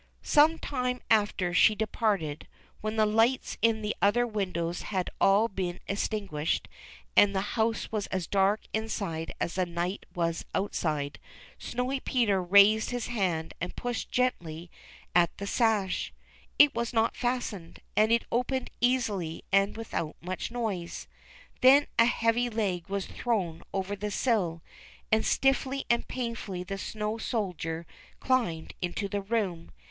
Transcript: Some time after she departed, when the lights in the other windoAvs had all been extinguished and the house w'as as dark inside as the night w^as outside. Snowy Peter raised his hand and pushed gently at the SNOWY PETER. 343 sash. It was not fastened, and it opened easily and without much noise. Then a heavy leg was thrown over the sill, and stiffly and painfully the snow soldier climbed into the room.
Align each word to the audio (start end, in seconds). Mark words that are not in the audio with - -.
Some 0.23 0.57
time 0.57 0.99
after 1.11 1.53
she 1.53 1.75
departed, 1.75 2.47
when 2.79 2.95
the 2.95 3.05
lights 3.05 3.59
in 3.61 3.83
the 3.83 3.95
other 4.01 4.25
windoAvs 4.25 4.81
had 4.81 5.11
all 5.21 5.47
been 5.47 5.79
extinguished 5.87 6.67
and 7.15 7.35
the 7.35 7.53
house 7.55 7.83
w'as 7.87 8.07
as 8.07 8.25
dark 8.25 8.61
inside 8.73 9.31
as 9.39 9.53
the 9.53 9.65
night 9.67 10.07
w^as 10.15 10.43
outside. 10.55 11.19
Snowy 11.59 11.99
Peter 11.99 12.41
raised 12.41 12.89
his 12.89 13.05
hand 13.09 13.53
and 13.61 13.75
pushed 13.75 14.11
gently 14.11 14.71
at 15.13 15.37
the 15.37 15.45
SNOWY 15.45 15.85
PETER. 15.89 15.93
343 16.57 16.65
sash. 16.65 16.65
It 16.65 16.73
was 16.73 16.93
not 16.93 17.15
fastened, 17.15 17.79
and 17.95 18.11
it 18.11 18.25
opened 18.31 18.71
easily 18.81 19.43
and 19.51 19.77
without 19.77 20.15
much 20.19 20.49
noise. 20.49 21.07
Then 21.61 21.85
a 21.99 22.05
heavy 22.05 22.49
leg 22.49 22.89
was 22.89 23.05
thrown 23.05 23.61
over 23.71 23.95
the 23.95 24.09
sill, 24.09 24.63
and 25.11 25.23
stiffly 25.23 25.85
and 25.91 26.07
painfully 26.07 26.63
the 26.63 26.79
snow 26.79 27.19
soldier 27.19 27.85
climbed 28.19 28.73
into 28.81 29.07
the 29.07 29.21
room. 29.21 29.69